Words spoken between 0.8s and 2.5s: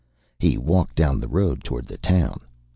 down the road toward the town.